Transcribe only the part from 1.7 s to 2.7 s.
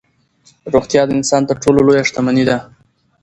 لویه شتمني ده.